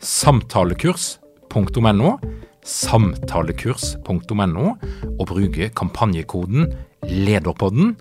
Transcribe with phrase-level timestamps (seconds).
[0.00, 2.14] samtalekurs.no,
[2.64, 4.66] samtalekurs.no,
[5.18, 6.72] og bruke kampanjekoden
[7.04, 7.96] LEDERPODDEN.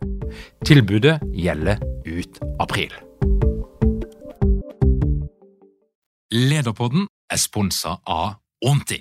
[0.65, 1.77] Tilbudet gjelder
[2.07, 2.93] ut april.
[6.29, 8.99] Lederpodden er sponsa av Onti.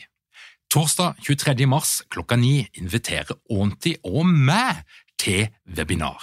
[0.72, 1.66] Torsdag 23.
[1.68, 4.82] mars klokka ni inviterer Onti og meg
[5.20, 6.22] til webinar.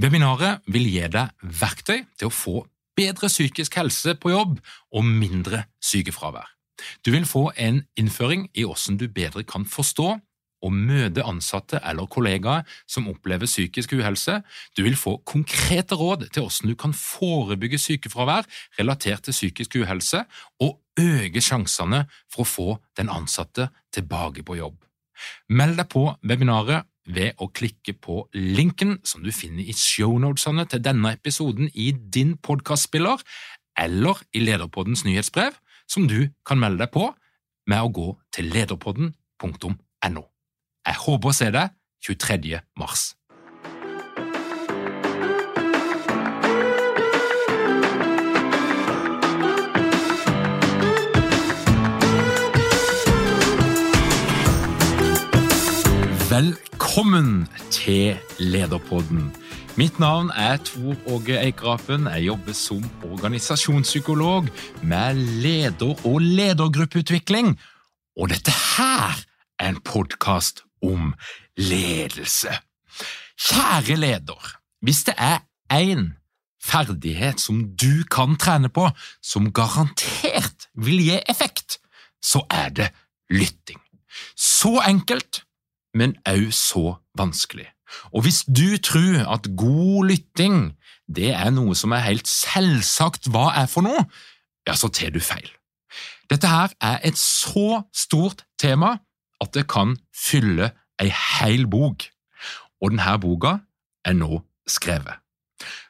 [0.00, 2.56] Webinaret vil gi deg verktøy til å få
[2.96, 4.60] bedre psykisk helse på jobb
[4.92, 6.48] og mindre sykefravær.
[7.06, 10.08] Du vil få en innføring i hvordan du bedre kan forstå
[10.64, 14.40] og møte ansatte eller kollegaer som opplever psykisk uhelse.
[14.76, 20.24] Du vil få konkrete råd til hvordan du kan forebygge sykefravær relatert til psykisk uhelse,
[20.60, 24.80] og øke sjansene for å få den ansatte tilbake på jobb.
[25.48, 30.82] Meld deg på webinaret ved å klikke på linken som du finner i shownotesene til
[30.84, 33.22] denne episoden i din podkastspiller,
[33.78, 35.54] eller i Lederpoddens nyhetsbrev,
[35.86, 37.10] som du kan melde deg på
[37.70, 40.24] med å gå til lederpodden.no.
[40.86, 41.74] Jeg håper å se deg
[42.06, 42.60] 23.
[42.78, 43.14] mars.
[56.36, 59.30] Velkommen til Lederpodden.
[59.76, 62.04] Mitt navn er Tor Åge Eikrapen.
[62.06, 64.48] Jeg jobber som organisasjonspsykolog
[64.82, 67.54] med leder- og ledergruppeutvikling.
[68.20, 69.16] Og dette her
[69.58, 71.14] er en podkast om
[71.56, 72.52] ledelse.
[73.40, 75.40] Kjære leder, hvis det er
[75.72, 76.04] én
[76.64, 78.90] ferdighet som du kan trene på,
[79.22, 81.80] som garantert vil gi effekt,
[82.20, 82.92] så er det
[83.30, 83.80] lytting.
[84.36, 85.45] Så enkelt
[85.96, 87.68] men òg så vanskelig.
[88.12, 90.74] Og hvis du tror at god lytting
[91.06, 94.02] det er noe som er helt selvsagt hva er for noe,
[94.66, 95.46] ja, så tar du feil.
[96.26, 98.96] Dette her er et så stort tema
[99.42, 102.08] at det kan fylle ei hel bok,
[102.82, 103.58] og denne boka
[104.06, 105.22] er nå skrevet.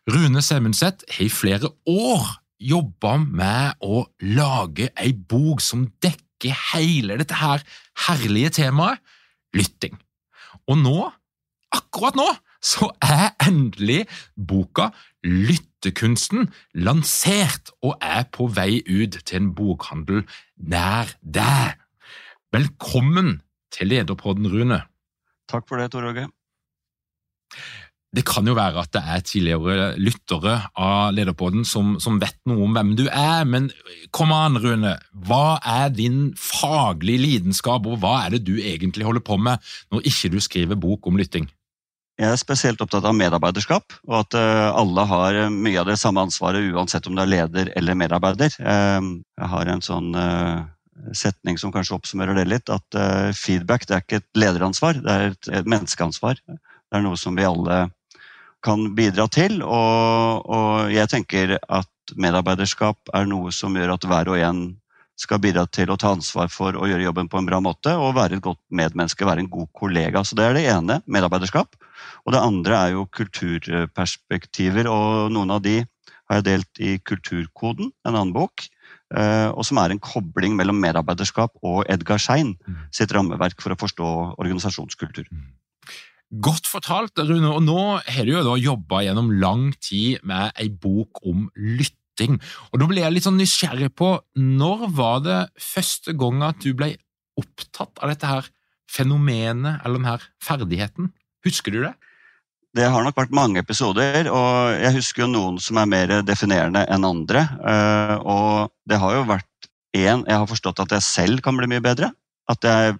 [0.06, 2.26] Rune Semundset har i flere år
[2.62, 7.64] jobba med å lage ei bok som dekker hele dette her
[8.06, 9.00] herlige temaet,
[9.54, 9.96] lytting.
[10.66, 10.98] Og nå,
[11.74, 12.26] akkurat nå,
[12.62, 14.90] så er endelig boka
[15.26, 20.24] Lyttekunsten lansert og er på vei ut til en bokhandel
[20.56, 21.76] nær deg.
[22.54, 23.40] Velkommen
[23.74, 24.80] til Lederpodden, Rune.
[25.50, 26.26] Takk for det, Tor Åge.
[28.16, 32.64] Det kan jo være at det er tidligere lyttere av Lederpodden som, som, vet noe
[32.64, 33.68] om hvem du er, men
[34.14, 34.94] kom an, Rune.
[35.28, 39.60] Hva er din faglige lidenskap, og hva er det du egentlig holder på med
[39.92, 41.50] når ikke du skriver bok om lytting?
[42.16, 46.22] Jeg er spesielt opptatt av medarbeiderskap, og at eh, alle har mye av det samme
[46.24, 48.56] ansvaret uansett om du er leder eller medarbeider.
[48.56, 50.62] Eh, jeg har en sånn eh,
[51.12, 52.96] setning som kanskje oppsummerer det litt, at
[53.36, 56.40] feedback det er ikke et lederansvar, det er et menneskeansvar.
[56.48, 57.82] Det er noe som vi alle
[58.66, 59.60] kan bidra til.
[59.62, 64.66] Og, og, jeg tenker at medarbeiderskap er noe som gjør at hver og en
[65.16, 68.18] skal bidra til å ta ansvar for å gjøre jobben på en bra måte og
[68.18, 70.20] være et godt medmenneske, være en god kollega.
[70.24, 71.78] Så Det er det ene, medarbeiderskap.
[72.26, 75.78] Og det andre er jo kulturperspektiver, og noen av de
[76.26, 78.66] har jeg delt i Kulturkoden, en annen bok.
[79.14, 82.80] Eh, og som er en kobling mellom medarbeiderskap og Edgar Schein mm.
[82.94, 85.30] sitt rammeverk for å forstå organisasjonskultur.
[86.34, 87.52] Godt fortalt, Rune.
[87.52, 92.40] Og nå har du jo da jobba gjennom lang tid med ei bok om lytting.
[92.72, 96.72] Og da ble jeg litt sånn nysgjerrig på når var det første gang at du
[96.74, 96.96] ble
[97.38, 98.50] opptatt av dette her
[98.90, 101.12] fenomenet eller denne ferdigheten?
[101.46, 101.94] Husker du det?
[102.76, 106.82] Det har nok vært mange episoder, og jeg husker jo noen som er mer definerende
[106.92, 107.46] enn andre.
[107.72, 111.70] Eh, og det har jo vært én Jeg har forstått at jeg selv kan bli
[111.70, 112.10] mye bedre.
[112.50, 112.98] At jeg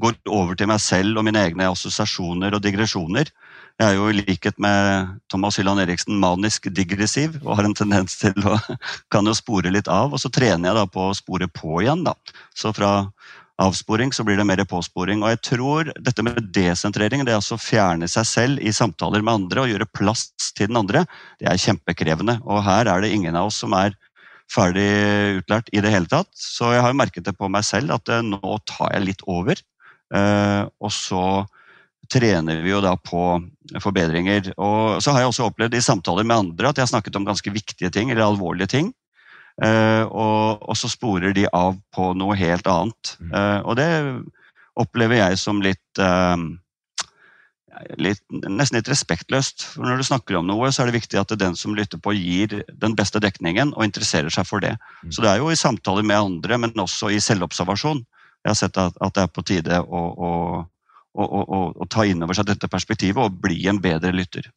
[0.00, 3.30] går over til meg selv og mine egne assosiasjoner og digresjoner.
[3.78, 8.18] Jeg er jo i likhet med Thomas Hylland Eriksen manisk digressiv og har en tendens
[8.20, 8.58] til å
[9.14, 10.14] kan jo spore litt av.
[10.14, 12.04] Og så trener jeg da på å spore på igjen.
[12.06, 12.14] da.
[12.54, 12.92] Så fra
[13.62, 15.22] avsporing så blir det mer påsporing.
[15.22, 19.42] Og jeg tror dette med desentrering, det altså å fjerne seg selv i samtaler med
[19.42, 21.04] andre og gjøre plass til den andre,
[21.42, 22.40] det er kjempekrevende.
[22.46, 23.94] Og her er det ingen av oss som er
[24.50, 24.88] ferdig
[25.40, 26.30] utlært i det hele tatt.
[26.34, 29.58] Så jeg har merket det på meg selv at nå tar jeg litt over.
[30.14, 31.22] Og så
[32.12, 33.22] trener vi jo da på
[33.82, 34.52] forbedringer.
[34.60, 37.26] Og så har jeg også opplevd i samtaler med andre at jeg har snakket om
[37.26, 38.92] ganske viktige ting eller alvorlige ting.
[39.54, 43.14] Uh, og, og, så sporer de av på noe helt annet.
[43.30, 43.88] Uh, og det
[44.74, 46.00] opplever jeg som litt,
[48.02, 49.62] litt, Nesten litt respektløst.
[49.76, 52.02] For når du snakker om noe, så er det viktig at det den som lytter
[52.02, 54.74] på, gir den beste dekningen og interesserer seg for det.
[55.04, 55.12] Mm.
[55.14, 58.02] Så det er jo i samtaler med andre, men også i selvobservasjon.
[58.44, 60.30] Jeg har sett at, at det er på tide å, å
[61.14, 64.48] å ta inn over seg dette perspektivet og bli en bedre lytter.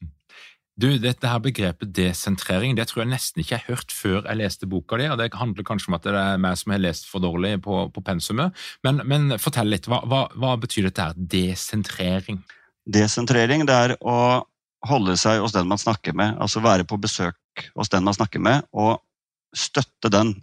[0.77, 4.37] Du, dette her Begrepet desentrering det tror jeg nesten ikke jeg har hørt før jeg
[4.37, 5.07] leste boka di.
[5.09, 7.79] og Det handler kanskje om at det er meg som har lest for dårlig på,
[7.93, 8.53] på pensumet.
[8.85, 12.43] Men, men, fortell litt, hva, hva, hva, betyr dette her, desentrering?
[12.85, 14.45] Desentrering det er å
[14.85, 16.37] holde seg hos den man snakker med.
[16.37, 19.01] Altså være på besøk hos den man snakker med, og
[19.57, 20.35] støtte den.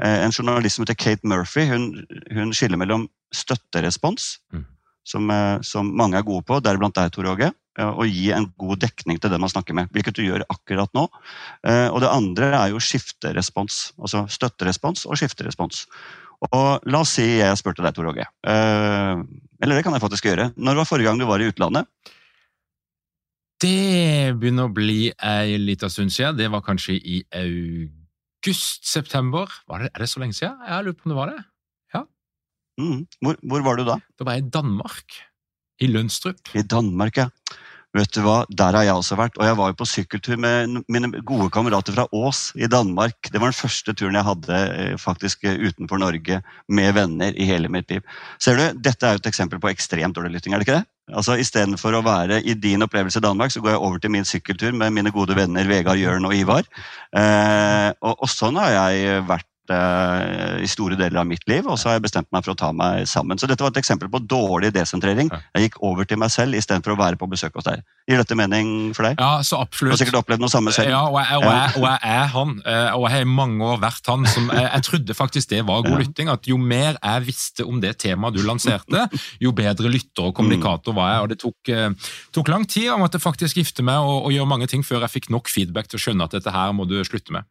[0.00, 1.90] Eh, en journalist som heter Kate Murphy hun,
[2.32, 4.38] hun skiller mellom støtterespons.
[4.54, 4.66] Mm
[5.10, 7.52] som, eh, som mange er gode på, deriblant deg, Tor Åge.
[7.80, 11.06] og gi en god dekning til den man snakker med, hvilket du gjør akkurat nå.
[11.64, 13.94] Eh, og det andre er jo skifterespons.
[13.96, 15.86] Altså støtterespons og skifterespons.
[16.50, 18.26] Og la oss si jeg spurte deg, Tor Åge.
[18.44, 19.22] Eh,
[19.62, 20.50] eller det kan jeg faktisk gjøre.
[20.60, 21.88] Når var forrige gang du var i utlandet?
[23.62, 26.36] Det begynner å bli ei lita stund siden.
[26.36, 27.22] Det var kanskje i
[28.40, 29.52] august-september.
[29.70, 30.56] Er det så lenge siden?
[30.66, 31.40] Jeg lurer på om det var det.
[32.80, 33.02] Mm.
[33.20, 33.98] Hvor, hvor, var du da?
[34.18, 35.18] Da var jeg i Danmark.
[35.80, 36.40] I Lønstrup.
[36.56, 37.28] I Danmark, ja.
[37.96, 39.38] Vet du hva, Der har jeg også vært.
[39.40, 43.18] Og jeg var jo på sykkeltur med mine gode kamerater fra Ås i Danmark.
[43.26, 46.38] Det var den første turen jeg hadde eh, faktisk eh, utenfor Norge
[46.68, 48.04] med venner i hele mitt liv.
[48.38, 50.86] Ser du, Dette er jo et eksempel på ekstremt dårlig lytting, er det ikke det?
[51.10, 54.28] Altså Istedenfor å være i din opplevelse i Danmark, så går jeg over til min
[54.28, 56.68] sykkeltur med mine gode venner Vegard, Jørn og Ivar.
[57.16, 61.90] Eh, og, og sånn har jeg vært i store deler av mitt liv, og så
[61.90, 63.38] har jeg bestemt meg for å ta meg sammen.
[63.38, 65.30] Så dette var et eksempel på dårlig desentrering.
[65.54, 67.84] Jeg gikk over til meg selv istedenfor å være på besøk hos deg.
[68.10, 69.20] Gir dette mening for deg?
[69.20, 69.92] Ja, så absolutt.
[69.92, 70.90] Du har sikkert opplevd noe samme selv.
[70.90, 72.54] Ja, og jeg, og jeg, og jeg er han.
[72.64, 75.60] Eh, og jeg har i mange år vært han som jeg, jeg, trodde faktisk det
[75.68, 76.32] var god lytting.
[76.32, 79.06] At jo mer jeg visste om det temaet du lanserte,
[79.42, 81.22] jo bedre lytter og kommunikator var jeg.
[81.22, 82.88] Og det tok, eh, tok lang tid.
[82.88, 85.90] Jeg måtte faktisk gifte meg og, og gjøre mange ting før jeg fikk nok feedback
[85.90, 87.46] til å skjønne at dette her må du slutte med.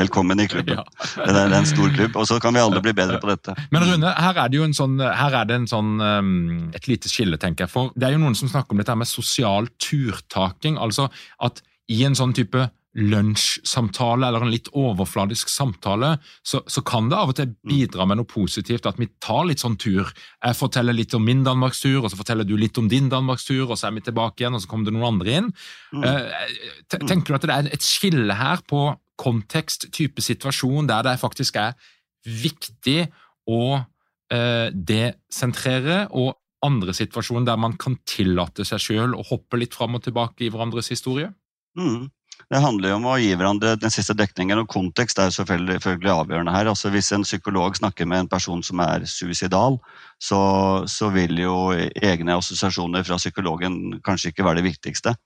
[0.00, 0.80] Velkommen i klubben.
[1.20, 1.24] Ja.
[1.26, 3.54] Det er en stor klubb, og så kan vi alle bli bedre på dette.
[3.74, 6.86] Men Rune, her er det jo en sånn, her er det en sånn, um, et
[6.88, 7.72] lite skille, tenker jeg.
[7.72, 10.78] For det er jo noen som snakker om dette med sosial turtaking.
[10.80, 11.08] Altså
[11.44, 11.60] at
[11.90, 17.30] i en sånn type lunsjsamtale eller en litt overfladisk samtale, så, så, kan det av
[17.30, 20.10] og til bidra med noe positivt at vi tar litt sånn tur.
[20.42, 23.78] Jeg forteller litt om min danmarkstur, og så forteller du litt om din danmarkstur, og
[23.78, 25.54] så er vi tilbake igjen, og så kommer det noen andre inn.
[25.94, 26.08] Mm.
[26.10, 28.88] Eh, tenker du at det er et skille her på
[29.20, 31.78] kontekst, type situasjon, der det faktisk er
[32.26, 33.04] viktig
[33.50, 36.34] å eh, desentrere, og
[36.66, 40.50] andre situasjoner der man kan tillate seg sjøl å hoppe litt fram og tilbake i
[40.52, 41.30] hverandres historie?
[41.78, 42.10] Mm.
[42.48, 45.80] Det handler jo om å gi hverandre den siste dekningen, og kontekst er jo selvfølgelig,
[46.14, 46.70] avgjørende her.
[46.72, 49.78] Altså Hvis en psykolog snakker med en person som er suicidal,
[50.22, 50.40] så,
[50.90, 55.16] så vil jo egne assosiasjoner fra psykologen kanskje ikke være det viktigste.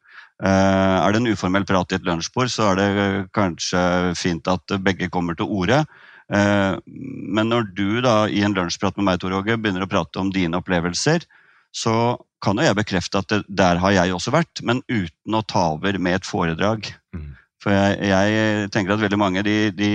[0.43, 3.07] Eh, er det en uformell prat i et lunsjbord, så er det
[3.37, 5.85] kanskje fint at begge kommer til orde.
[6.33, 10.21] Eh, men når du da i en lunsjprat med meg Tor Åge, begynner å prate
[10.21, 11.27] om dine opplevelser,
[11.75, 15.71] så kan jo jeg bekrefte at der har jeg også vært, men uten å ta
[15.75, 16.91] over med et foredrag.
[17.15, 17.33] Mm.
[17.65, 19.91] For jeg, jeg, tenker at veldig mange de, de,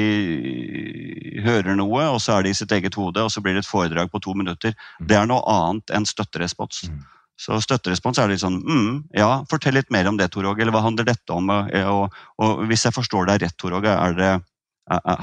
[1.46, 3.70] hører noe, og så er det i sitt eget hode, og så blir det et
[3.70, 4.74] foredrag på to minutter.
[4.98, 5.08] Mm.
[5.12, 6.88] Det er noe annet enn støtterespons.
[6.90, 7.04] Mm.
[7.40, 10.66] Så støtterespons er litt sånn mm, Ja, fortell litt mer om det, Tor Åge.
[10.66, 11.48] Eller hva handler dette om?
[11.48, 13.94] Og, og, hvis jeg forstår deg rett, Tor Åge,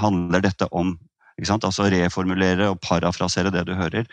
[0.06, 0.96] handler dette om
[1.36, 4.06] Altså reformulere og parafrasere det du hører.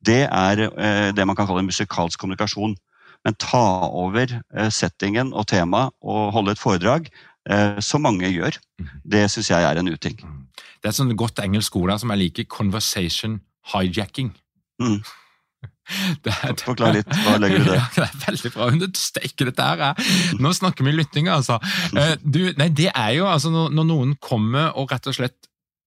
[0.00, 2.72] Det er eh, det man kan kalle musikalsk kommunikasjon.
[3.20, 7.10] Men ta over eh, settingen og temaet og holde et foredrag,
[7.80, 9.00] som mange gjør, mhm.
[9.12, 10.18] det syns jeg er en uting.
[10.20, 10.40] Mhm.
[10.80, 12.48] Det er et sånt godt engelsk ord som jeg liker.
[12.48, 13.40] Conversation
[13.72, 14.32] hijacking.
[14.80, 15.00] Mm.
[16.64, 17.10] Forklar litt.
[17.24, 17.82] Hva legger du i det?
[17.96, 18.70] det er veldig bra.
[18.96, 21.58] Steike, dette her er Nå snakker vi lytting, altså.
[22.24, 25.38] Du, nei, det er jo altså når, når noen kommer og rett og slett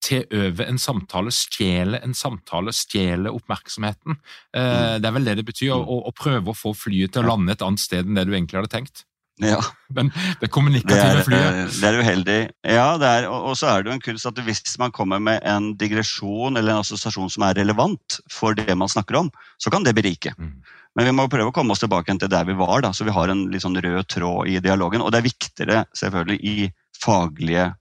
[0.03, 4.17] til over en samtale, stjele en samtale, stjele oppmerksomheten.
[4.51, 7.29] Eh, det er vel det det betyr, å, å prøve å få flyet til å
[7.29, 9.05] lande et annet sted enn det du egentlig hadde tenkt.
[9.41, 9.57] Ja.
[9.89, 10.11] Den,
[10.41, 12.37] det kommunikative flyet Det er uheldig.
[12.69, 15.41] Ja, det er, og så er det jo en kunst at hvis man kommer med
[15.49, 19.85] en digresjon eller en assosiasjon som er relevant for det man snakker om, så kan
[19.85, 20.35] det berike.
[20.37, 20.53] Mm.
[20.93, 23.15] Men vi må prøve å komme oss tilbake til der vi var, da, så vi
[23.15, 25.01] har en litt sånn rød tråd i dialogen.
[25.01, 26.69] Og det er viktigere selvfølgelig i
[27.01, 27.71] faglige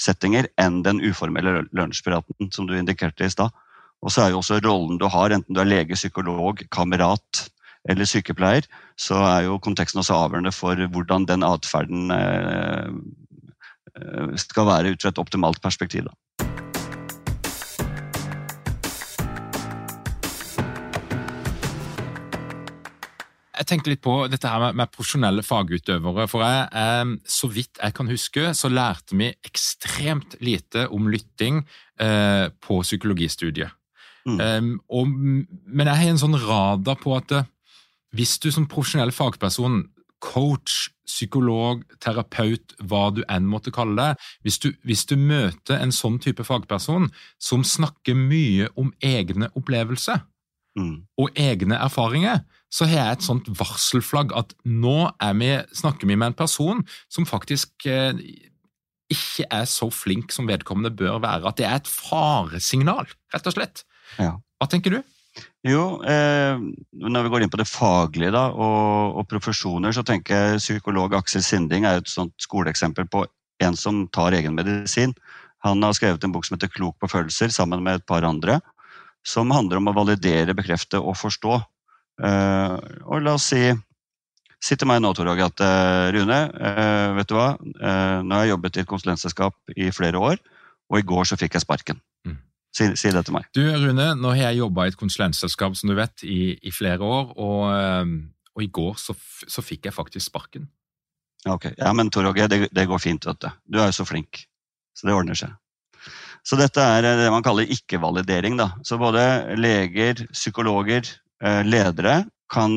[0.00, 3.50] settinger enn den uformelle lunsjpraten som du indikerte i stad.
[4.00, 7.48] Og så er jo også rollen du har, enten du er lege, psykolog, kamerat
[7.88, 8.66] eller sykepleier,
[8.98, 12.90] så er jo konteksten også avgjørende for hvordan den atferden eh,
[13.96, 16.10] eh, skal være ut fra et optimalt perspektiv.
[16.10, 16.16] Da.
[23.60, 26.26] jeg tenkte litt på dette her med, med profesjonelle fagutøvere.
[26.30, 31.60] For jeg, eh, så vidt jeg kan huske, så lærte vi ekstremt lite om lytting
[32.00, 33.76] eh, på psykologistudiet.
[34.28, 34.40] Mm.
[34.40, 37.32] Um, og, men jeg har en sånn radar på at
[38.16, 39.84] hvis du som profesjonell fagperson,
[40.20, 45.94] coach, psykolog, terapeut, hva du enn måtte kalle det, hvis du, hvis du møter en
[45.94, 47.08] sånn type fagperson
[47.40, 50.20] som snakker mye om egne opplevelser
[50.78, 50.94] mm.
[51.20, 56.30] og egne erfaringer, så har jeg et sånt varselflagg at nå vi, snakker vi med
[56.30, 58.14] en person som faktisk eh,
[59.10, 61.48] ikke er så flink som vedkommende bør være.
[61.50, 63.82] At det er et faresignal, rett og slett.
[64.20, 64.36] Ja.
[64.60, 65.00] Hva tenker du?
[65.66, 66.56] Jo, eh,
[66.96, 71.12] når vi går inn på det faglige da, og, og, profesjoner, så tenker jeg psykolog
[71.18, 73.26] Aksel Sinding er et sånt skoleeksempel på
[73.60, 75.12] en som tar egen medisin.
[75.66, 78.60] Han har skrevet en bok som heter 'Klok på følelser', sammen med et par andre.
[79.22, 81.60] Som handler om å validere, bekrefte og forstå.
[82.24, 83.76] Eh, og la oss si
[84.60, 87.56] Si til meg nå, Tor Åge, at eh, Rune, eh, vet du hva?
[87.56, 90.36] Eh, nå har jeg jobbet i et konsulentselskap i flere år,
[90.92, 92.00] og i går så fikk jeg sparken.
[92.70, 93.48] Si, si, det til meg.
[93.56, 97.02] Du, Rune, nå har jeg jobba i et konsulentselskap som du vet, i, i flere
[97.02, 98.12] år, og, eh,
[98.54, 100.68] og, i går så, så, fikk jeg faktisk sparken.
[101.50, 103.48] Ok, ja, Men Tor Åge, det, det, går fint, vet du.
[103.66, 104.44] Du er jo så flink.
[104.94, 105.56] Så det ordner seg.
[106.46, 108.60] Så dette er eh, det man kaller ikke-validering.
[108.60, 108.70] da.
[108.86, 109.24] Så både
[109.58, 111.10] leger, psykologer,
[111.42, 112.72] eh, ledere kan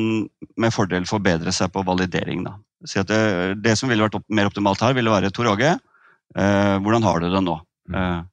[0.60, 2.44] med fordel forbedre seg på validering.
[2.48, 2.58] da.
[2.84, 3.22] Si det,
[3.62, 5.76] det som ville vært opp, mer optimalt her, ville være Tor Åge,
[6.34, 7.60] eh, hvordan har du det nå?
[7.94, 8.24] Mm.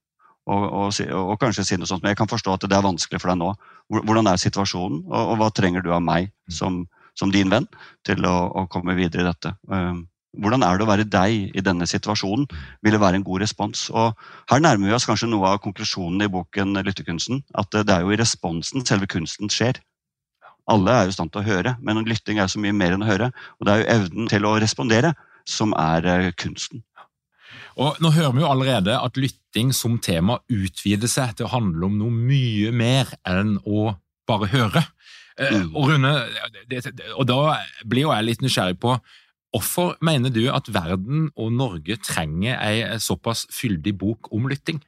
[0.51, 3.21] Og, og, og, kanskje si noe sånt, men jeg kan forstå at det er vanskelig
[3.21, 3.51] for deg nå.
[3.93, 6.55] Hvordan er situasjonen, og, og hva trenger du av meg mm.
[6.57, 6.81] som,
[7.17, 7.67] som din venn
[8.07, 9.53] til å, å, komme videre i dette?
[9.71, 10.05] Um,
[10.41, 12.47] hvordan er det å være deg i denne situasjonen?
[12.83, 13.89] Vil det være en god respons?
[13.91, 14.15] Og
[14.51, 17.43] Her nærmer vi oss kanskje noe av konklusjonen i boken Lyttekunsten.
[17.59, 19.81] At det er jo i responsen selve kunsten skjer.
[20.71, 23.03] Alle er jo i stand til å høre, men lytting er så mye mer enn
[23.03, 23.31] å høre.
[23.59, 25.11] Og det er jo evnen til å respondere
[25.49, 26.83] som er eh, kunsten.
[27.81, 31.87] Og Nå hører vi jo allerede at lytting som tema utvider seg til å handle
[31.87, 33.91] om noe mye mer enn å
[34.29, 34.83] bare høre.
[35.39, 35.71] Eh, mm.
[35.75, 36.13] Og Rune,
[36.69, 36.83] det,
[37.15, 38.95] og da blir jo jeg litt nysgjerrig på
[39.51, 44.79] hvorfor mener du at verden og Norge trenger ei såpass fyldig bok om lytting?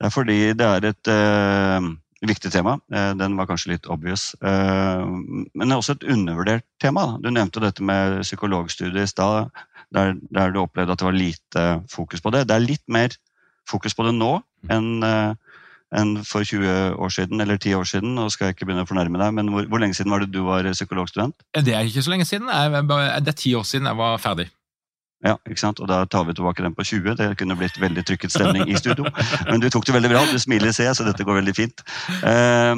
[0.00, 1.86] Det er fordi det er et uh,
[2.26, 2.74] viktig tema.
[2.92, 4.32] Uh, den var kanskje litt obvious.
[4.42, 5.06] Uh,
[5.54, 7.06] men det er også et undervurdert tema.
[7.22, 9.62] Du nevnte dette med psykologstudiet i stad
[9.94, 12.46] der, der, du opplevde at det var lite fokus på det.
[12.48, 13.14] Det er litt mer
[13.68, 14.32] fokus på det nå
[14.72, 15.34] enn, uh,
[15.98, 18.16] enn for 20 år siden, eller 10 år siden.
[18.16, 20.32] Nå skal jeg ikke begynne å fornærme deg, men hvor, hvor lenge siden var det
[20.34, 21.36] du var psykologstudent?
[21.60, 22.48] Det er ikke så lenge siden.
[22.48, 24.48] det er ti år siden jeg var ferdig.
[25.22, 25.78] Ja, ikke sant?
[25.78, 27.14] Og da tar vi tilbake den på 20.
[27.20, 29.06] Det kunne blitt veldig trykket stemning i studio.
[29.46, 30.24] Men du tok det veldig bra.
[30.26, 31.84] Du smiler, ser jeg, så dette går veldig fint.
[32.24, 32.74] Uh,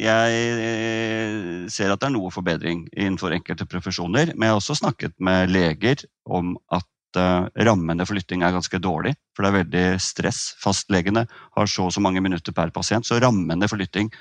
[0.00, 4.32] jeg eh, ser at det er noe forbedring innenfor enkelte profesjoner.
[4.34, 6.86] Men jeg har også snakket med leger om at
[7.20, 9.14] uh, rammene for lytting er ganske dårlig.
[9.34, 10.40] For det er veldig stress.
[10.62, 14.12] Fastlegene har så og så mange minutter per pasient, så rammene for lytting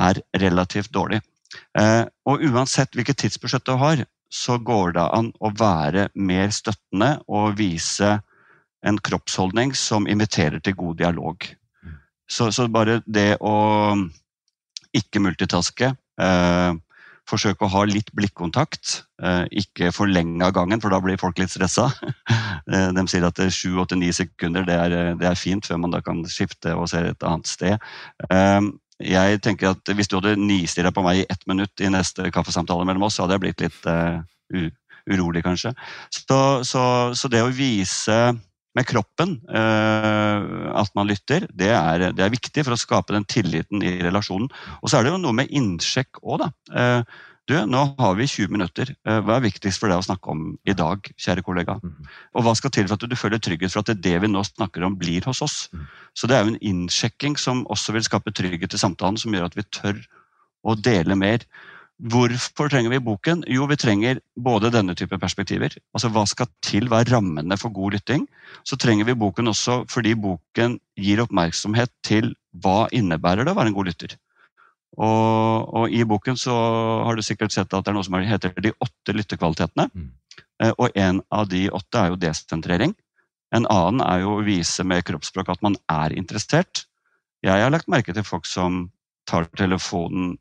[0.00, 1.20] er relativt dårlig.
[1.76, 7.18] Uh, og uansett hvilket tidsbudsjett du har, så går det an å være mer støttende
[7.28, 8.16] og vise
[8.82, 11.44] en kroppsholdning som inviterer til god dialog.
[11.84, 11.98] Mm.
[12.26, 13.52] Så, så bare det å
[14.96, 15.92] ikke multitaske.
[16.20, 16.72] Eh,
[17.28, 19.02] forsøke å ha litt blikkontakt.
[19.22, 21.88] Eh, ikke for lenge av gangen, for da blir folk litt stressa.
[22.72, 26.24] eh, de sier at 7-8-9 sekunder det er, det er, fint før man da kan
[26.28, 27.90] skifte og se et annet sted.
[28.28, 28.70] Eh,
[29.02, 32.86] jeg tenker at Hvis du hadde nistirra på meg i ett minutt i neste kaffesamtale
[32.86, 34.22] mellom oss, så hadde jeg blitt litt uh,
[35.10, 35.72] urolig, kanskje.
[36.14, 36.84] Så, så,
[37.16, 38.18] så det å vise
[38.76, 40.46] med kroppen, eh,
[40.80, 44.48] at man lytter, det er, det er, viktig for å skape den tilliten i relasjonen.
[44.80, 46.50] Og så er det jo noe med innsjekk òg, da.
[46.72, 48.92] Eh, Du, nå har vi 20 minutter.
[49.02, 51.74] Eh, hva er viktigst for deg å snakke om i dag, kjære kollega?
[51.82, 52.06] Mhm.
[52.38, 54.44] Og hva skal til for at du føler trygghet for at det, det vi nå
[54.46, 55.68] snakker om, blir hos oss?
[55.72, 55.88] Mhm.
[56.14, 59.50] Så det er jo en innsjekking som også vil skape trygghet i samtalen, som gjør
[59.50, 59.98] at vi tør
[60.62, 61.42] å dele mer.
[62.02, 63.44] Hvorfor trenger vi boken?
[63.46, 65.76] Jo, vi trenger både denne type perspektiver.
[65.94, 68.24] Altså hva skal til, hva er rammene for god lytting?
[68.66, 72.32] Så trenger vi boken også fordi boken gir oppmerksomhet til
[72.64, 74.16] hva innebærer det å være en god lytter.
[74.98, 76.52] Og, og, i boken så
[77.06, 79.86] har du sikkert sett at det er noe som heter de åtte lyttekvalitetene.
[79.94, 80.10] Mm.
[80.62, 82.96] Eh, og en av de åtte er jo desentrering.
[83.54, 86.84] En annen er jo å vise med kroppsspråk at man er interessert.
[87.46, 88.88] Jeg har lagt merke til folk som
[89.28, 90.34] tar telefonen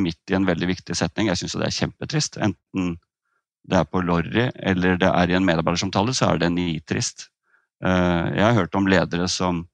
[0.00, 1.30] midt i en veldig viktig setning.
[1.30, 2.38] Jeg syns det er kjempetrist.
[2.42, 2.96] Enten
[3.64, 7.28] det er på Lorry eller det er i en medarbeidersamtale, så er det nitrist.
[7.84, 9.64] Eh, jeg har hørt om ledere som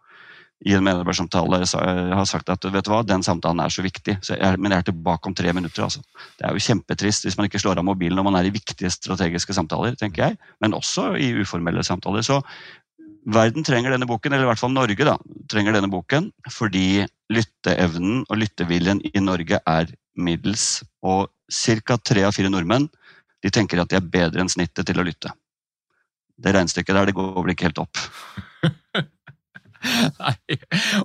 [0.61, 4.37] i en medarbeidersamtale har sagt at vet du hva, den samtalen er så viktig, så
[4.37, 5.87] jeg, men jeg er tilbake om tre minutter.
[5.87, 6.03] Altså.
[6.37, 8.93] Det er jo kjempetrist hvis man ikke slår av mobilen når man er i viktige
[8.93, 12.27] strategiske samtaler, tenker jeg, men også i uformelle samtaler.
[12.27, 12.43] Så
[13.25, 15.17] verden trenger denne boken, eller i hvert fall Norge da,
[15.51, 21.97] trenger denne boken, fordi lytteevnen og lytteviljen i Norge er middels, og ca.
[21.99, 22.89] tre av fire nordmenn
[23.43, 25.33] de tenker at de er bedre enn snittet til å lytte.
[26.41, 27.97] Det regnestykket der det går vel ikke helt opp.
[30.21, 30.35] Nei.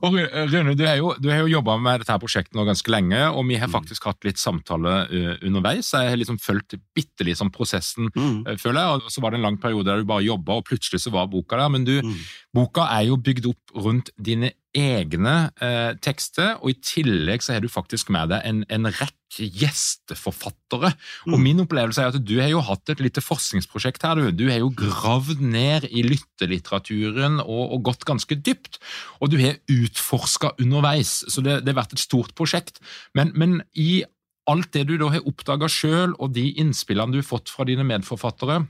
[0.04, 0.18] Og
[0.52, 3.56] Rune, du har jo, du jo jobba med dette prosjektet nå ganske lenge, og vi
[3.56, 3.72] har Mm.
[3.78, 5.94] faktisk hatt litt samtale uh, underveis.
[5.96, 8.44] Jeg har liksom fulgt bitte litt sånn prosessen, Mm.
[8.48, 9.06] uh, føler jeg.
[9.08, 11.28] Og så var det en lang periode der du bare jobba, og plutselig så var
[11.32, 11.70] boka der.
[11.70, 12.20] Men du, Mm.
[12.54, 17.63] boka er jo bygd opp rundt dine egne eh, tekster, og i tillegg så har
[17.63, 20.91] du faktisk med deg en, en rekke gjesteforfattere.
[21.27, 21.44] Og Mm.
[21.44, 24.32] min opplevelse er at du har jo hatt et lite forskningsprosjekt her, du.
[24.32, 28.79] Du har jo gravd ned i lyttelitteraturen og, og gått ganske dypt.
[29.22, 32.79] Og du har utforska underveis, så det, det har vært et stort prosjekt.
[33.15, 34.03] Men, men i
[34.48, 37.84] alt det du da har oppdaga sjøl, og de innspillene du har fått fra dine
[37.88, 38.65] medforfattere,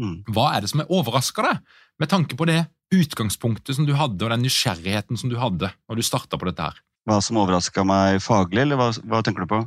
[0.00, 0.22] Mm.
[0.32, 1.58] hva er det som har overraska deg,
[2.00, 2.62] med tanke på det
[2.94, 6.68] utgangspunktet som du hadde, og den nysgjerrigheten som du hadde når du starta på dette
[6.70, 6.78] her?
[7.08, 9.60] Hva som overraska meg faglig, eller hva, hva, tenker du på?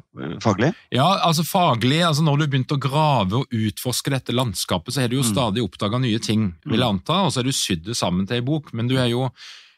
[0.44, 0.70] Faglig?
[0.94, 5.10] Ja, altså faglig, altså Når du begynte å grave og utforske dette landskapet, så har
[5.10, 5.32] du jo Mm.
[5.34, 8.38] stadig oppdaga nye ting, vil jeg anta, og så har du sydd det sammen til
[8.38, 8.72] ei bok.
[8.74, 9.32] Men du har jo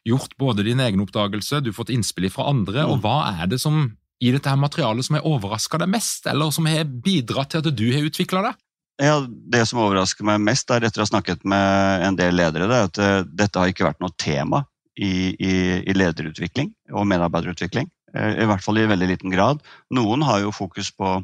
[0.05, 2.91] gjort både din egen oppdagelse, du har fått innspill fra andre, Mm.
[2.91, 6.51] og hva er det som i dette her materialet som har overraska deg mest, eller
[6.51, 8.55] som har bidratt til at du har utvikla det?
[9.01, 12.69] Ja, Det som overrasker meg mest, er etter å ha snakket med en del ledere,
[12.69, 14.63] det er at eh, dette har ikke vært noe tema
[14.95, 15.53] i, i,
[15.83, 17.89] i lederutvikling og medarbeiderutvikling.
[18.15, 19.59] Eh, I hvert fall i veldig liten grad.
[19.91, 21.17] Noen har jo fokus på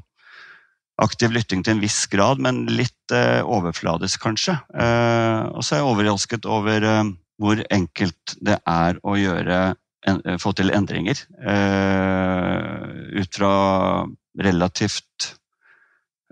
[1.01, 4.57] aktiv lytting til en viss grad, men litt eh, overfladisk, kanskje.
[4.75, 10.21] Eh, og så er jeg overrasket over eh, hvor enkelt det er å gjøre en,
[10.27, 11.23] eh, få til endringer.
[13.11, 13.53] Ut fra
[14.41, 15.35] relativt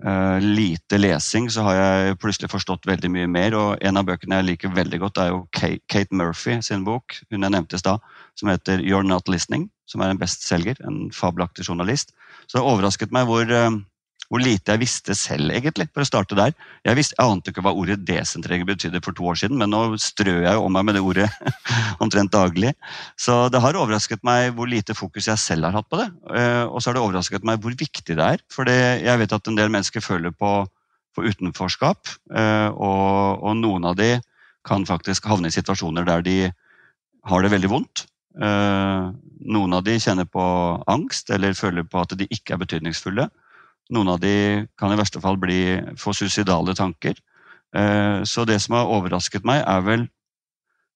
[0.04, 3.56] eh, lite lesing så har jeg plutselig forstått veldig mye mer.
[3.58, 7.46] Og en av bøkene jeg liker veldig godt, er jo Kate, Murphy sin bok, hun
[7.46, 8.04] jeg nevnte i stad,
[8.38, 10.80] som heter You're Not Listening, som er en bestselger.
[10.86, 12.14] En fabelaktig journalist.
[12.46, 13.70] Så det overrasket meg hvor, eh,
[14.30, 16.52] hvor lite jeg visste selv, egentlig, for å starte der.
[16.86, 19.80] Jeg, visste, jeg ante ikke hva ordet desentrering betydde for to år siden, men nå
[19.98, 21.26] strør jeg jo om meg med det ordet
[22.04, 22.70] omtrent daglig.
[23.18, 26.06] Så det har overrasket meg hvor lite fokus jeg selv har hatt på det.
[26.30, 28.44] Eh, Og så har det overrasket meg hvor viktig det er.
[28.54, 30.52] For jeg vet at en del mennesker føler på,
[31.18, 34.12] på utenforskap, eh, og, og noen av de
[34.66, 36.38] kan faktisk havne i situasjoner der de
[37.26, 38.06] har det veldig vondt.
[38.38, 39.10] Eh,
[39.50, 40.42] Noen av de kjenner på
[40.92, 43.24] angst eller føler på at de ikke er betydningsfulle.
[43.90, 47.18] Noen av de kan i verste fall bli, få suicidale tanker.
[47.74, 50.08] Eh, Så det som har overrasket meg, er vel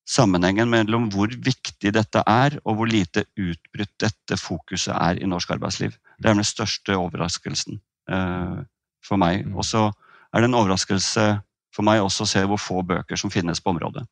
[0.04, 5.50] sammenhengen mellom hvor viktig dette er, og hvor lite utbrutt dette fokuset er i norsk
[5.56, 5.96] arbeidsliv.
[6.20, 7.80] Det er den største overraskelsen
[8.10, 8.58] eh,
[9.04, 9.46] for meg.
[9.46, 9.56] Mm.
[9.56, 9.88] Og så
[10.34, 11.26] er det en overraskelse
[11.74, 14.04] for meg også å se hvor få bøker som finnes på området.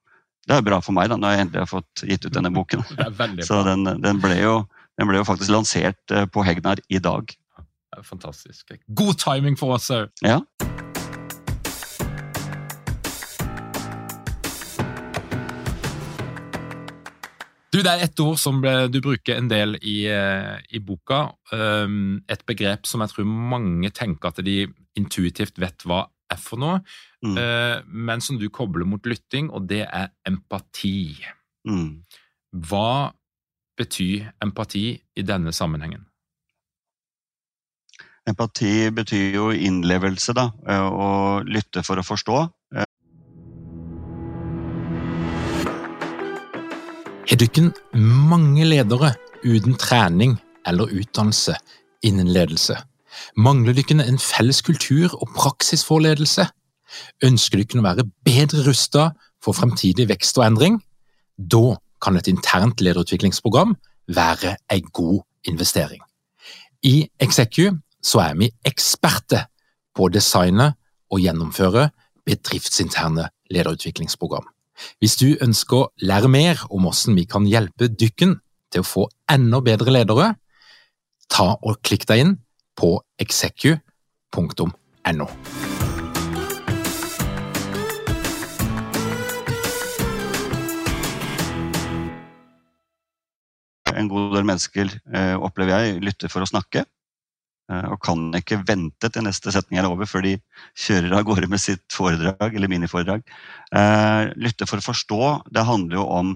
[0.48, 2.82] Det er bra for meg da, når jeg endelig har fått gitt ut denne boken.
[3.46, 4.56] Så den, den, ble jo,
[4.98, 7.30] den ble jo faktisk lansert eh, på Hegnar i dag.
[8.02, 8.72] Fantastisk.
[8.94, 10.08] God timing for oss òg.
[10.24, 10.40] Ja.
[17.72, 21.22] Du, Det er ett ord som ble, du bruker en del i, eh, i boka.
[21.52, 24.66] Um, et begrep som jeg tror mange tenker at de
[24.98, 26.02] intuitivt vet hva
[26.32, 26.82] er for noe,
[27.24, 27.36] Mm.
[27.38, 31.16] eh, men som du kobler mot lytting, og det er empati.
[31.66, 32.02] Mm.
[32.52, 33.12] Hva
[33.78, 36.04] betyr empati i denne sammenhengen?
[38.28, 40.50] Empati betyr jo innlevelse, da.
[40.68, 42.38] eh, Å lytte for å forstå.
[47.32, 50.36] Har dere mange ledere uten trening
[50.68, 51.56] eller utdannelse
[52.04, 52.76] innen ledelse?
[53.36, 56.46] Mangler dere en felles kultur og praksis for ledelse?
[57.24, 60.78] Ønsker dere å være bedre rustet for fremtidig vekst og endring?
[61.38, 63.74] Da kan et internt lederutviklingsprogram
[64.12, 66.02] være en god investering.
[66.84, 67.70] I Execu
[68.02, 69.46] så er vi eksperter
[69.94, 70.72] på å designe
[71.12, 71.90] og gjennomføre
[72.26, 74.44] bedriftsinterne lederutviklingsprogram.
[75.02, 78.38] Hvis du ønsker å lære mer om hvordan vi kan hjelpe dykken
[78.72, 80.32] til å få enda bedre ledere,
[81.30, 82.34] ta og klikk deg inn
[82.78, 84.70] på execu.no.
[93.92, 96.86] En god del mennesker, eh, opplever jeg, lytter for å snakke.
[97.72, 100.36] Eh, Og kan ikke vente til neste setning er over før de
[100.78, 103.24] kjører av gårde med sitt foredrag eller miniforedrag.
[104.36, 105.20] Lytte for å forstå.
[105.50, 106.34] Det handler jo om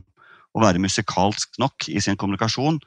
[0.56, 2.80] å være musikalsk nok i sin kommunikasjon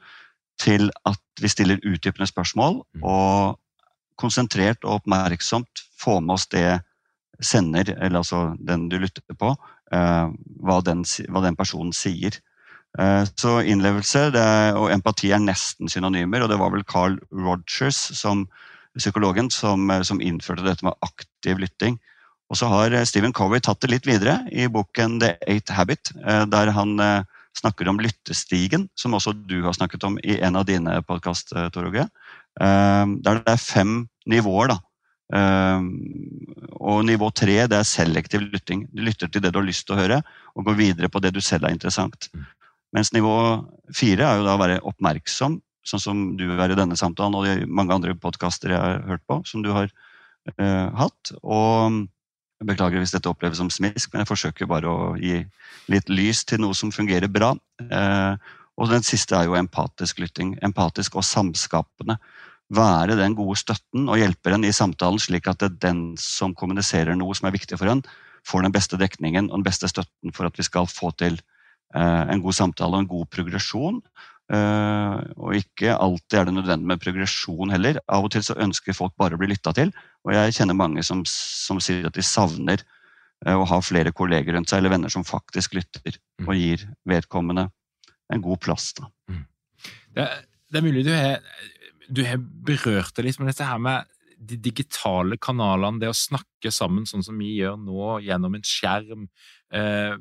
[0.60, 3.04] til at vi stiller utdypende spørsmål, Mm.
[3.04, 3.58] og
[4.20, 6.82] konsentrert og oppmerksomt få med oss det
[7.40, 9.54] sender, eller altså den du lytter på,
[9.92, 10.28] eh,
[10.60, 12.36] hva den, hva den personen sier.
[12.98, 17.98] Eh, Så innlevelse er, og empati er nesten synonymer, og det var vel Carl Rogers,
[18.18, 18.48] som,
[18.98, 22.00] psykologen, som, eh, som innførte dette med aktiv lytting.
[22.50, 26.12] Og så har eh, Stephen Covey tatt det litt videre i boken The Eight Habit,
[26.50, 26.98] der han
[27.54, 31.86] snakker om lyttestigen, som også du har snakket om i en av dine podkast, Tor
[31.86, 32.08] Åge.
[32.60, 34.78] Eh, Der det er fem nivåer, da.
[36.80, 38.88] Og nivå tre det er selektiv lytting.
[38.90, 40.22] Du lytter til det du har lyst til å høre,
[40.56, 42.26] og går videre på det du selv er interessant.
[42.96, 43.34] Mens nivå
[43.94, 47.46] fire er jo da å være oppmerksom, sånn som du er i denne samtalen og
[47.46, 51.32] de mange andre podkaster jeg har hørt på, som du har eh, hatt.
[51.40, 52.02] Og
[52.60, 55.38] jeg beklager hvis dette oppleves som smisk, men jeg forsøker bare å gi
[55.92, 57.54] litt lys til noe som fungerer bra.
[57.86, 58.50] Eh,
[58.80, 60.54] og den siste er jo empatisk lytting.
[60.64, 62.18] Empatisk og samskapende.
[62.70, 67.18] Være den gode støtten og hjelperen i samtalen, slik at det er den som kommuniserer
[67.18, 68.02] noe som er viktig for en,
[68.46, 71.40] får den beste dekningen og den beste støtten for at vi skal få til
[71.94, 74.02] en god samtale og en god progresjon.
[74.50, 78.00] Eh, og ikke alltid er det nødvendig med progresjon heller.
[78.10, 79.92] Av og til så ønsker folk bare å bli lytta til.
[80.26, 82.82] Og jeg kjenner mange som, som sier at de savner
[83.46, 86.46] eh, å ha flere kolleger rundt seg, eller venner som faktisk lytter Mm.
[86.48, 87.66] og gir vedkommende
[88.32, 88.94] en god plass.
[88.96, 89.10] Da.
[90.16, 90.24] Det,
[90.72, 91.42] det er mulig du har,
[92.08, 94.08] du har berørt det litt, men dette her med
[94.40, 99.26] de digitale kanalene, det å snakke sammen sånn som vi gjør nå, gjennom en skjerm,
[99.68, 100.16] eh,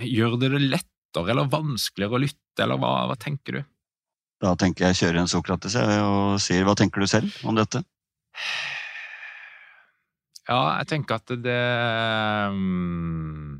[0.00, 0.62] gjør det det
[1.10, 3.64] lettere eller vanskeligere å lytte, eller hva, hva tenker du?
[4.40, 7.82] da tenker jeg kjører en Sokrates og sier hva tenker du selv om dette?
[10.48, 11.56] Ja, jeg tenker at det
[12.54, 13.58] mm,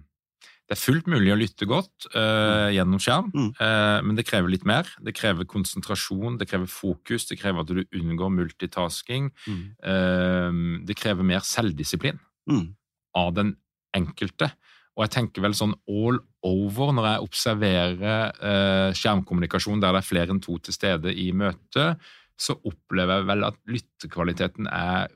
[0.65, 3.51] Det er fullt mulig å lytte godt uh, gjennom skjerm, Mm.
[3.61, 4.87] uh, men det krever litt mer.
[5.05, 9.29] Det krever konsentrasjon, det krever fokus, det krever at du unngår multitasking.
[9.51, 9.63] Mm.
[9.85, 12.75] Uh, det krever mer selvdisiplin Mm.
[13.15, 13.57] av den
[13.95, 14.53] enkelte.
[14.97, 20.09] Og jeg tenker vel sånn all over når jeg observerer eh, skjermkommunikasjon der det er
[20.09, 22.01] flere enn to til stede i møtet,
[22.41, 25.11] så opplever jeg vel at lyttekvaliteten er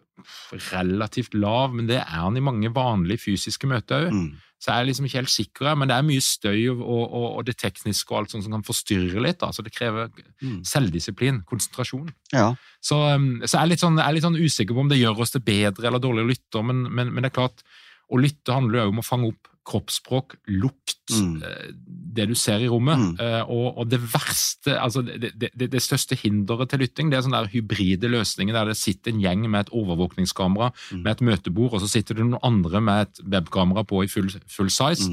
[0.73, 4.13] relativt lav, men det er den i mange vanlige fysiske møter òg.
[4.15, 4.35] Mm.
[4.65, 7.43] Så jeg er liksom ikke helt sikker, men det er mye støy og, og, og
[7.45, 9.37] det tekniske og alt sånt som kan forstyrre litt.
[9.43, 9.51] Da.
[9.53, 10.09] Så det krever
[10.45, 10.61] Mm.
[10.65, 12.09] selvdisiplin, konsentrasjon.
[12.33, 12.55] Ja.
[12.85, 15.21] Så, um, så jeg, er sånn, jeg er litt sånn usikker på om det gjør
[15.25, 17.65] oss til bedre eller dårligere lytter, men, men, men det er klart,
[18.13, 21.43] å lytte handler jo om å fange opp kroppsspråk, lukt, Mm.
[21.43, 21.73] eh,
[22.17, 22.97] det du ser i rommet.
[22.99, 23.17] Mm.
[23.21, 27.23] Eh, Og, og det verste, altså det, det, det, største hinderet til lytting, det er
[27.27, 31.03] sånne der hybride løsninger der det sitter en gjeng med et overvåkningskamera Mm.
[31.03, 34.31] med et møtebord, og så sitter det noen andre med et webkamera på i full,
[34.49, 35.11] full size.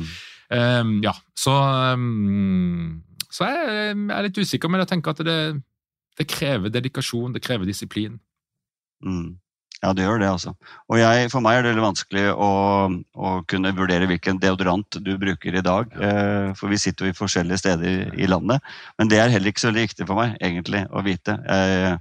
[0.52, 1.52] Um, ja, så,
[1.94, 5.62] um, så jeg, jeg er litt usikker, men jeg tenker at det,
[6.20, 8.20] det krever dedikasjon, det krever disiplin.
[9.04, 9.38] Mm.
[9.82, 10.52] Ja, det gjør det, altså.
[10.94, 12.50] Og jeg, for meg er det veldig vanskelig å,
[13.18, 15.96] å kunne vurdere hvilken deodorant du bruker i dag.
[15.98, 18.62] Eh, for vi sitter jo i forskjellige steder i landet.
[19.02, 21.40] Men det er heller ikke så viktig for meg, egentlig, å vite.
[21.50, 21.98] Jeg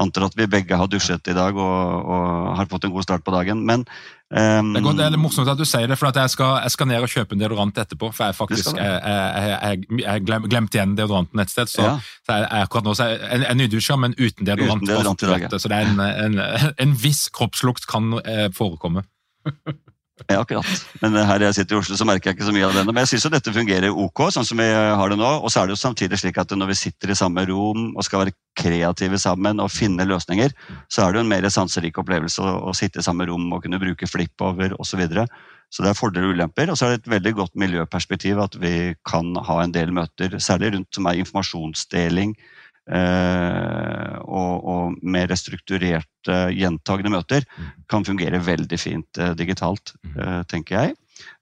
[0.00, 3.24] antar at vi begge har dusjet i dag og, og har fått en god start
[3.26, 3.62] på dagen.
[3.68, 6.20] Men um, Det er, godt, det er litt morsomt at du sier det, for at
[6.22, 8.10] jeg, skal, jeg skal ned og kjøpe en deodorant etterpå.
[8.16, 11.70] For jeg faktisk jeg, glem, glemte igjen deodoranten et sted.
[11.72, 11.94] Så, ja,
[12.26, 14.82] så jeg, akkurat nå så jeg en, en nydusja, men uten deodorant.
[14.82, 15.52] Uten deodorant i dag, ja.
[15.58, 19.06] Så det er en, en, en viss kroppslukt kan eh, forekomme.
[20.42, 20.84] akkurat.
[21.02, 22.84] Men her jeg sitter i Oslo, så merker jeg ikke så mye av det.
[22.88, 25.30] Men jeg syns dette fungerer ok, sånn som vi har det nå.
[25.40, 28.06] Og så er det jo samtidig slik at når vi sitter i samme rom og
[28.06, 30.52] skal være kreative sammen og finne løsninger,
[30.90, 33.80] så er det jo en mer sanserik opplevelse å, sitte i samme rom og kunne
[33.82, 34.90] bruke flipover osv.
[34.90, 35.26] Så, videre.
[35.70, 36.72] så det er fordeler og ulemper.
[36.72, 40.40] Og så er det et veldig godt miljøperspektiv at vi kan ha en del møter,
[40.42, 46.06] særlig rundt som er informasjonsdeling, eh, og, og mer strukturerte,
[46.54, 47.68] gjentagende møter Mm.
[47.88, 50.18] kan fungere veldig fint eh, digitalt, Mm.
[50.20, 50.94] eh, tenker jeg.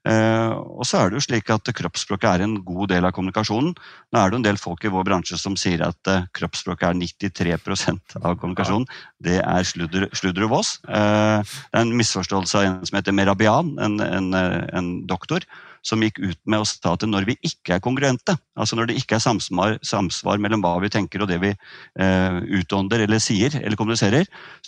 [0.05, 3.75] Eh, og så er det jo slik at kroppsspråket er en god del av kommunikasjonen.
[4.11, 6.99] Nå er det en del folk i vår bransje som sier at eh, kroppsspråket er
[6.99, 8.87] 93% av kommunikasjonen.
[9.19, 10.79] Det er sludder, sludder og vås.
[10.87, 15.45] Eh, det er en misforståelse av en som heter Merabian, en, en, eh, en doktor,
[15.85, 18.97] som gikk ut med å sa at når vi ikke er kongruente, altså når det
[18.99, 23.55] ikke er samsvar, samsvar mellom hva vi tenker og det vi eh, utånder eller sier
[23.61, 24.27] eller kommuniserer,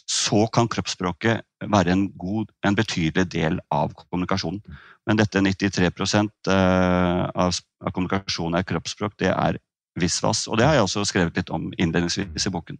[0.10, 4.62] så kan kroppsspråket være en, god, en betydelig del av kommunikasjonen.
[5.10, 9.60] Men dette 93 eh, av, av kommunikasjonen er kroppsspråk, det er
[10.00, 10.46] visvas.
[10.48, 12.78] Og det har jeg også skrevet litt om innledningsvis i boken.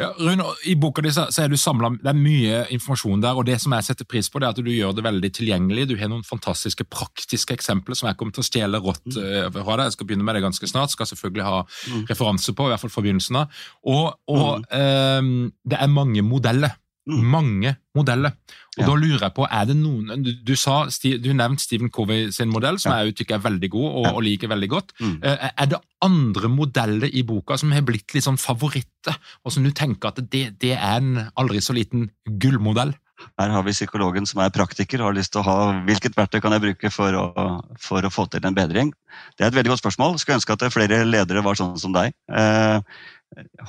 [0.00, 3.44] Ja, Rune, I boka di så er du samlet, det er mye informasjon der, og
[3.48, 5.88] det som jeg setter pris på, det er at du gjør det veldig tilgjengelig.
[5.90, 9.76] Du har noen fantastiske praktiske eksempler som jeg kommer til å stjele rått eh, fra
[9.76, 9.90] deg.
[9.90, 10.94] Jeg skal begynne med det ganske snart.
[10.94, 12.06] Skal selvfølgelig ha Mm.
[12.08, 13.52] referanse på, i hvert fall fra begynnelsen av.
[13.84, 16.72] Og, og ehm, det er mange modeller.
[17.06, 17.20] Mm.
[17.28, 18.32] Mange modeller.
[18.78, 18.86] Og Ja.
[18.86, 22.48] da lurer jeg på, er det noen Du, du sa, du nevnte Stephen Covey sin
[22.48, 23.04] modell, som Ja.
[23.04, 24.12] jeg tykker er veldig god og, Ja.
[24.14, 24.92] og liker veldig godt.
[25.00, 25.18] Mm.
[25.22, 29.62] Eh, Er det andre modeller i boka som har blitt litt sånn favoritter, og som
[29.62, 32.94] du tenker at det, det er en aldri så liten gullmodell?
[33.38, 36.40] Her har vi psykologen som er praktiker og har lyst til å ha hvilket verktøy
[36.42, 38.92] kan jeg bruke for å, for å få til en bedring.
[39.38, 40.18] Det er et veldig godt spørsmål.
[40.18, 42.12] Skulle ønske at flere ledere var sånn som deg.
[42.28, 42.80] Eh,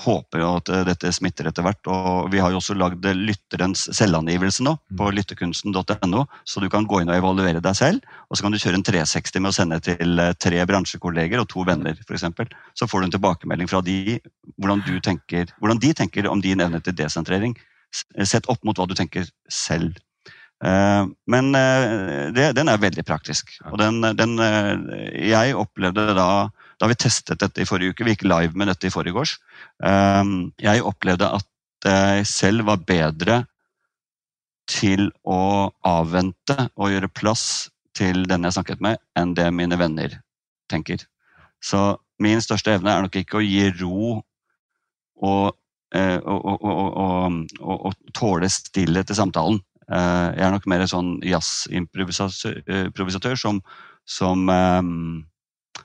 [0.06, 1.90] håper jo at eh, dette smitter etter hvert.
[1.92, 7.02] og Vi har jo også lagd lytterens selvangivelse nå på lyttekunsten.no, så du kan gå
[7.02, 8.16] inn og evaluere deg selv.
[8.30, 11.50] Og så kan du kjøre en 360 med å sende til eh, tre bransjekolleger og
[11.52, 12.28] to venner f.eks.
[12.78, 14.20] Så får du en tilbakemelding fra de
[14.58, 17.56] hvordan, du tenker, hvordan de tenker om din evne til desentrering.
[18.28, 19.96] Sett opp mot hva du tenker selv.
[20.64, 23.52] Eh, Men eh, det, den er veldig praktisk.
[23.72, 26.30] Og den, den eh, Jeg opplevde da
[26.82, 29.38] Da vi testet dette i forrige uke, vi gikk live med dette i forgårs,
[29.84, 30.24] eh,
[30.64, 31.52] jeg opplevde at
[31.86, 33.44] jeg selv var bedre
[34.70, 40.10] til å avvente og gjøre plass til den jeg snakket med, enn det mine venner
[40.72, 41.00] tenker.
[41.64, 44.22] Så min største evne er nok ikke å gi ro
[45.26, 45.46] og,
[45.96, 49.58] eh, og, og, og, tåle stillhet i samtalen.
[49.86, 53.62] Eh, Jeg er nok mer en sånn jazzimprovisatør som,
[54.06, 54.82] som, eh,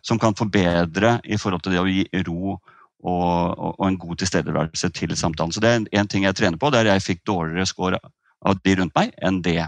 [0.02, 4.20] som kan forbedre i forhold til det å gi ro og, og, og en god
[4.20, 5.52] tilstedeværelse til samtalen.
[5.52, 8.00] Så det er en, en ting jeg trener på, der jeg fikk dårligere score
[8.40, 9.58] av de rundt meg enn det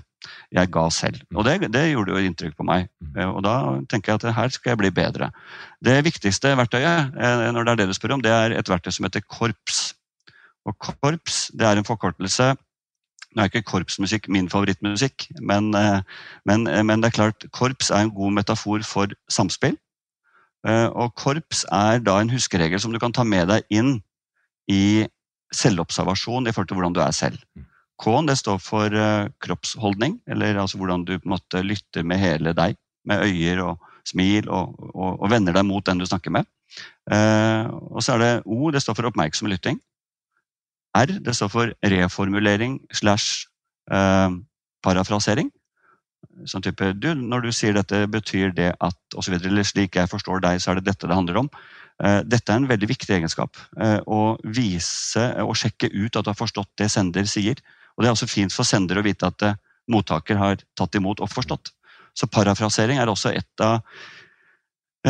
[0.54, 1.22] jeg ga selv.
[1.35, 2.88] Og det, det gjorde jo inntrykk på meg.
[3.16, 3.54] Eh, Og da
[3.90, 5.32] tenker jeg at her skal jeg bli bedre.
[5.85, 8.92] Det viktigste verktøyet, eh, når det er det du spør om, det er et verktøy
[8.94, 9.92] som heter korps.
[10.68, 12.52] Og korps det er en forkortelse
[13.32, 16.02] Nå er ikke korpsmusikk min favorittmusikk, men, eh,
[16.44, 19.78] men, men det er klart, korps er en god metafor for samspill.
[20.68, 23.96] Eh, Og korps er da en huskeregel som du kan ta med deg inn
[24.70, 25.07] i
[25.53, 27.38] selvobservasjon i forhold til hvordan du er selv.
[28.03, 32.22] K-en det står for eh, kroppsholdning, eller altså hvordan du på en måte lytter med
[32.22, 32.79] hele deg.
[33.05, 36.46] Med øyer og smil, og, og, og vender deg mot den du snakker med.
[37.11, 39.81] Eh, og så er det O, det står for oppmerksom lytting.
[40.94, 43.48] R, det står for reformulering slash
[43.90, 44.31] eh,
[44.85, 45.51] parafrasering.
[46.48, 49.37] Sånn type du, Når du sier dette, betyr det at osv.
[49.38, 51.50] Eller slik jeg forstår deg, så er det dette det handler om.
[52.02, 53.56] Eh, dette er en veldig viktig egenskap.
[53.80, 57.56] eh, Å vise og sjekke ut at du har forstått det sender sier.
[57.96, 59.54] Og Det er også fint for sender å vite at eh,
[59.88, 61.72] mottaker har tatt imot og forstått.
[62.14, 63.82] Så parafrasering er også et av, eh,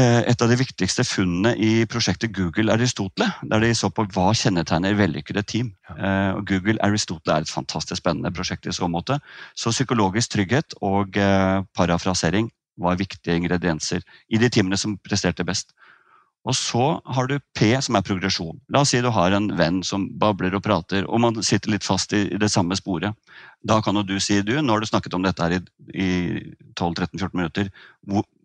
[0.01, 4.97] et av de viktigste funnene i prosjektet Google Aristotle, der de så på hva kjennetegner
[4.97, 5.69] vellykkede team.
[5.93, 9.19] Eh, og Google Aristotle er et fantastisk spennende prosjekt i så måte.
[9.53, 12.49] Så psykologisk trygghet og eh, parafrasering
[12.81, 14.01] var viktige ingredienser
[14.33, 15.75] i de teamene som presterte best.
[16.43, 18.57] Og så har du P, som er progresjon.
[18.75, 21.87] La oss si du har en venn som babler og prater, og man sitter litt
[21.87, 23.15] fast i, det samme sporet.
[23.63, 25.61] Da kan jo du si du, nå har du snakket om dette her i,
[25.95, 26.09] i
[26.75, 27.71] 12-13-14 minutter,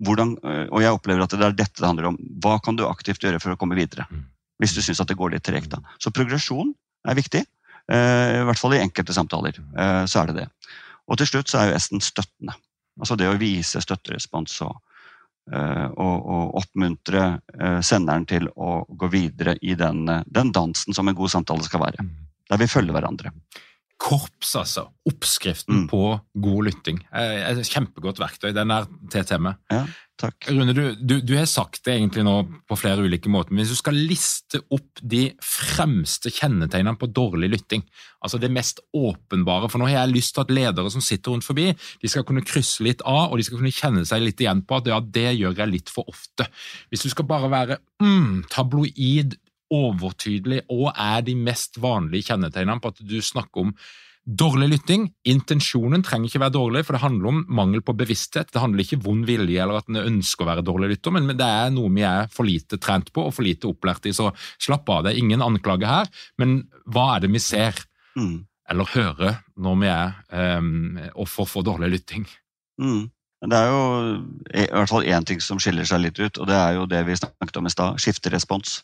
[0.06, 2.20] hvordan, øh, og jeg opplever at det er dette det handler om.
[2.44, 4.06] Hva kan du aktivt gjøre for å komme videre?
[4.14, 4.28] Mm.
[4.62, 5.74] Hvis du syns at det går litt tregt.
[5.74, 5.82] da.
[5.98, 6.76] Så progresjon
[7.10, 7.44] er viktig.
[7.90, 9.58] eh, I hvert fall i enkelte samtaler.
[9.78, 10.48] eh, Så er det det.
[11.10, 12.54] Og til slutt så er jo S-en støttende.
[13.00, 14.78] Altså det å vise støtterespons og,
[15.54, 17.24] og, og oppmuntre
[17.56, 21.66] eh, senderen til å gå videre i den, eh, den dansen som en god samtale
[21.66, 22.08] skal være.
[22.48, 23.34] Der vi følger hverandre.
[23.98, 24.88] Korps, altså.
[25.10, 25.88] Oppskriften Mm.
[25.90, 26.02] på
[26.40, 27.00] god lytting.
[27.14, 28.54] Eh, Et kjempegodt verktøy.
[28.54, 29.86] Den er til Ja,
[30.18, 30.48] Takk.
[30.50, 32.34] Rune, du, du, du har sagt det egentlig nå
[32.68, 37.52] på flere ulike måter, men hvis du skal liste opp de fremste kjennetegnene på dårlig
[37.54, 37.84] lytting,
[38.26, 41.46] altså det mest åpenbare, for nå har jeg lyst til at ledere som sitter rundt
[41.46, 41.68] forbi,
[42.02, 44.80] de skal kunne krysse litt av, og de skal kunne kjenne seg litt igjen på
[44.80, 46.50] at ja, det gjør jeg litt for ofte.
[46.90, 49.38] Hvis du skal bare være mm, tabloid,
[49.74, 53.74] overtydelig, og er de mest vanlige kjennetegnene på at du snakker om
[54.28, 55.06] Dårlig lytting.
[55.24, 58.50] Intensjonen trenger ikke være dårlig, for det handler om mangel på bevissthet.
[58.52, 61.32] Det handler ikke om vond vilje eller at en ønsker å være dårlig lytter, men
[61.32, 64.12] det er noe vi er for lite trent på og for lite opplært i.
[64.12, 64.28] Så
[64.60, 66.12] slapp av, det er ingen anklage her,
[66.44, 66.60] men
[66.92, 67.80] hva er det vi ser
[68.20, 68.36] mm.
[68.74, 72.28] eller hører når vi er um, offer for dårlig lytting?
[72.84, 73.08] Mm.
[73.48, 73.82] Det er jo
[74.52, 77.06] i hvert fall én ting som skiller seg litt ut, og det er jo det
[77.08, 78.82] vi snakket om i stad, skifterespons.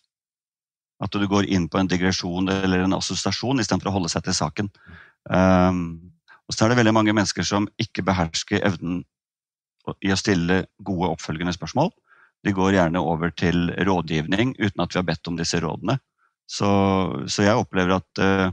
[1.03, 4.37] At du går inn på en digresjon eller en assosiasjon istedenfor å holde seg til
[4.37, 4.69] saken.
[5.27, 6.13] Um,
[6.47, 9.01] og så er det veldig mange mennesker som ikke behersker evnen
[10.03, 11.91] i å stille gode oppfølgende spørsmål.
[12.43, 15.97] De går gjerne over til rådgivning uten at vi har bedt om disse rådene.
[16.47, 16.69] Så,
[17.31, 18.51] så jeg opplever at uh,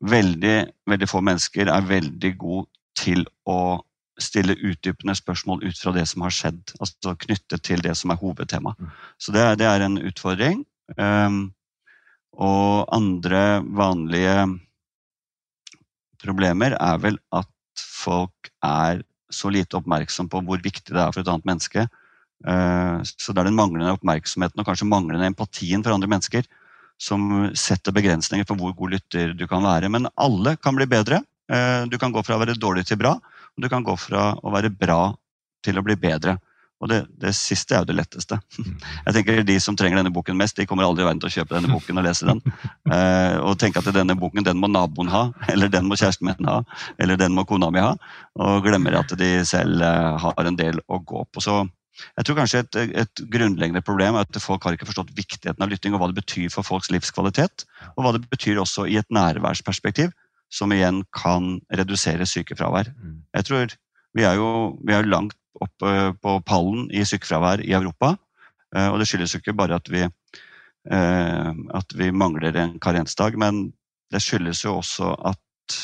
[0.00, 0.56] veldig,
[0.88, 3.82] veldig få mennesker er veldig gode til å
[4.20, 6.72] stille utdypende spørsmål ut fra det som har skjedd.
[6.80, 8.72] Altså knyttet til det som er hovedtema.
[8.78, 8.94] Mm.
[9.20, 10.64] Så det, det er en utfordring.
[10.94, 11.50] Um,
[12.36, 14.44] og andre vanlige
[16.22, 21.22] problemer er vel at folk er så lite oppmerksom på hvor viktig det er for
[21.22, 21.86] et annet menneske.
[22.46, 26.46] Eh, så det er den manglende oppmerksomheten og kanskje manglende empatien for andre mennesker
[27.00, 29.90] som setter begrensninger for hvor god lytter du kan være.
[29.92, 31.22] Men alle kan bli bedre.
[31.52, 34.32] Eh, du kan gå fra å være dårlig til bra, og du kan gå fra
[34.40, 35.14] å være bra
[35.66, 36.36] til å bli bedre.
[36.82, 38.36] Og det, det, siste er jo det letteste.
[38.58, 38.74] Mm.
[39.06, 41.34] Jeg tenker De som trenger denne boken mest, de kommer aldri i verden til å
[41.38, 42.42] kjøpe denne boken og lese den.
[42.86, 46.46] Eh, og tenke at denne boken den må naboen ha, eller den må kjæresten min
[46.46, 46.60] ha,
[47.02, 47.96] eller den må kona mi ha.
[48.38, 51.42] Og glemmer at de selv eh, har en del å gå på.
[51.42, 51.64] Så
[51.96, 55.72] jeg tror kanskje et, et, grunnleggende problem er at folk har ikke forstått viktigheten av
[55.72, 57.66] lytting, og hva det betyr for folks livskvalitet.
[57.96, 60.14] Og hva det betyr også i et nærværsperspektiv,
[60.52, 62.92] som igjen kan redusere sykefravær.
[62.94, 63.18] Mm.
[63.34, 63.76] Jeg tror
[64.16, 64.50] vi er jo
[64.86, 65.84] vi er langt opp
[66.22, 68.14] på pallen i sykefravær i Europa.
[68.74, 73.38] Eh, og det skyldes jo ikke bare at vi, eh, at vi mangler en karensdag,
[73.38, 73.70] men
[74.12, 75.78] det skyldes jo også at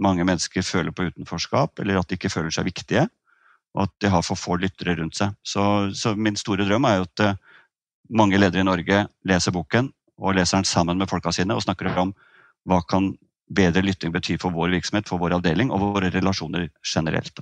[0.00, 3.06] mange mennesker føler på utenforskap, eller at de ikke føler seg viktige.
[3.76, 5.34] Og at de har for få lyttere rundt seg.
[5.46, 5.62] Så,
[5.94, 7.40] så min store drøm er jo at eh,
[8.10, 11.88] mange ledere i Norge leser boken, og leser den sammen med folka sine og snakker
[11.96, 12.10] om
[12.68, 13.14] hva kan
[13.50, 17.40] bedre lytting bety for vår virksomhet, for vår avdeling og våre relasjoner generelt.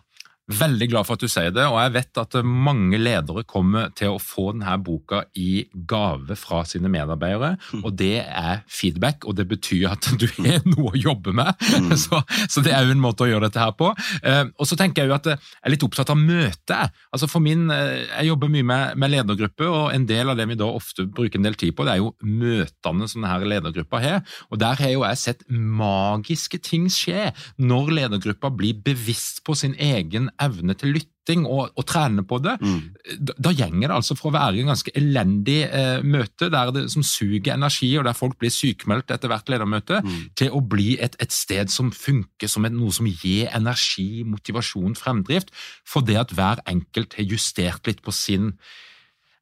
[0.49, 4.15] Veldig glad for at du sier det, og jeg vet at mange ledere kommer til
[4.15, 7.83] å få denne boka i gave fra sine medarbeidere, mm.
[7.83, 11.53] og det er feedback, og det betyr at du har noe å jobbe med.
[11.77, 11.93] Mm.
[12.09, 13.89] Så, så, det er jo en måte å gjøre dette her på.
[14.23, 16.77] Eh, og så tenker jeg jo at jeg er litt opptatt av møte.
[17.13, 20.47] Altså for min, eh, Jeg jobber mye med, med ledergrupper, og en del av det
[20.49, 24.01] vi da ofte bruker en del tid på, det er jo møtene som denne ledergruppa
[24.03, 24.23] har.
[24.53, 29.75] Og der har jo jeg sett magiske ting skje når ledergruppa blir bevisst på sin
[29.75, 32.81] egen evne til lytting og, og trene på det, mm.
[33.29, 36.85] da, da gjenger det altså fra å være en ganske elendig eh, møte der det,
[36.93, 40.21] som suger energi, og der folk blir sykemeldt etter hvert ledermøte, mm.
[40.41, 44.97] til å bli et, et, sted som funker som et, noe som gir energi, motivasjon,
[44.99, 45.55] fremdrift,
[45.87, 48.55] for det at hver enkelt har justert litt på sin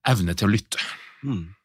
[0.06, 0.82] evne til å lytte.
[1.26, 1.55] Mm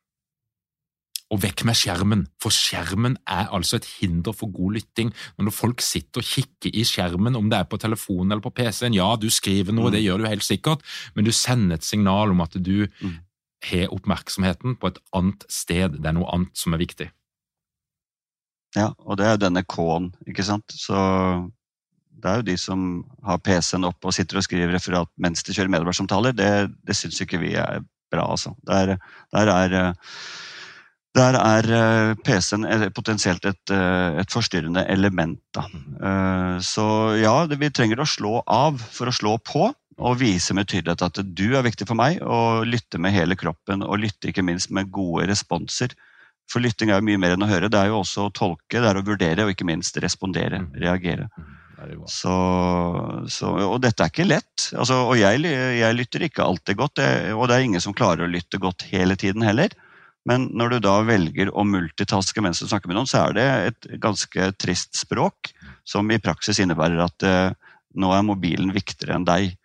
[1.31, 5.13] og vekk med skjermen, for skjermen er altså et hinder for god lytting.
[5.39, 8.97] Når folk sitter og kikker i skjermen, om det er på telefonen eller på PC-en,
[8.97, 9.95] ja, du skriver noe, mm.
[9.95, 10.83] det gjør du helt sikkert,
[11.15, 13.15] men du sender et signal om at du mm.
[13.69, 17.07] har oppmerksomheten på et annet sted, det er noe annet som er viktig.
[18.75, 20.75] Ja, og det er jo denne K-en, ikke sant.
[20.75, 20.99] Så
[22.21, 22.85] det er jo de som
[23.25, 26.35] har PC-en opp og sitter og skriver referat mens de kjører medarbeidersamtaler.
[26.35, 26.53] Det,
[26.87, 28.53] det syns ikke vi er bra, altså.
[28.67, 28.97] Der,
[29.31, 29.75] der er
[31.17, 35.39] der er eh, PC-en potensielt et, eh, et, forstyrrende element.
[35.55, 35.65] Da.
[35.67, 36.85] Eh, så
[37.19, 39.71] ja, vi trenger å slå av for å slå på.
[40.01, 43.83] Og vise med tydelighet at du er viktig for meg, og lytte med hele kroppen.
[43.85, 45.93] Og lytte ikke minst med gode responser.
[46.49, 47.69] For lytting er jo mye mer enn å høre.
[47.69, 50.63] Det er jo også å tolke, det er å vurdere og ikke minst respondere.
[50.63, 50.71] Mm.
[50.81, 51.27] Reagere.
[51.35, 51.51] Mm.
[52.09, 52.33] Så,
[53.33, 54.67] så, og dette er ikke lett.
[54.71, 57.01] Altså, og jeg, jeg, lytter ikke alltid godt,
[57.35, 59.73] og det er ingen som klarer å lytte godt hele tiden heller.
[60.29, 63.47] Men når du da velger å multitaske mens du snakker med noen, så er det
[63.71, 65.49] et ganske trist språk
[65.87, 69.55] som i praksis innebærer at eh, nå er mobilen viktigere enn deg.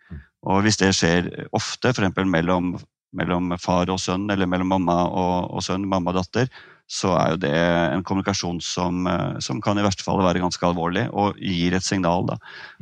[0.47, 2.23] Og hvis det skjer ofte, f.eks.
[2.25, 2.73] Mellom,
[3.17, 6.49] mellom far og sønn, eller mellom mamma og, og sønn, mamma og datter,
[6.87, 10.63] så er jo det en kommunikasjon som, uh, som, kan i verste fall være ganske
[10.63, 12.29] alvorlig, og gir et signal.
[12.29, 12.37] Da.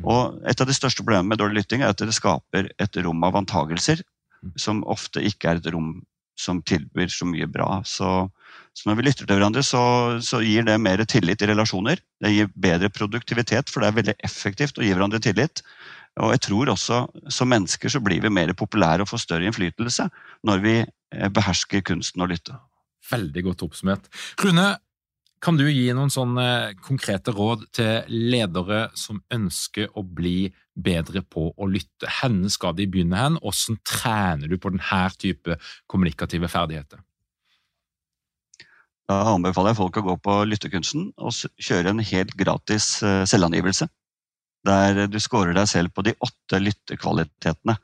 [0.06, 3.26] Og et av de største problemene med dårlig lytting er at det skaper et rom
[3.26, 4.06] av antagelser,
[4.62, 5.96] som ofte ikke er et rom
[6.40, 7.80] som tilbyr så mye bra.
[7.88, 8.10] Så,
[8.76, 9.82] så når vi lytter til hverandre, så,
[10.24, 12.02] så, gir det mer tillit i relasjoner.
[12.24, 15.64] Det gir bedre produktivitet, for det er veldig effektivt å gi hverandre tillit.
[16.24, 17.02] Og jeg tror også
[17.34, 20.08] som mennesker så blir vi mer populære og får større innflytelse
[20.48, 22.56] når vi eh, behersker kunsten å lytte.
[23.12, 24.08] Veldig godt oppsummert.
[24.42, 24.70] Rune,
[25.44, 31.50] kan du gi noen sånne konkrete råd til ledere som ønsker å bli bedre på
[31.52, 32.10] å lytte?
[32.22, 33.40] Hvor skal de begynne hen?
[33.44, 35.60] Hvordan trener du på denne type
[35.92, 37.04] kommunikative ferdigheter?
[39.06, 43.88] Da anbefaler jeg folk å gå på Lyttekunsten og kjøre en helt gratis eh, selvangivelse.
[44.66, 47.76] Der du scorer deg selv på de åtte lyttekvalitetene.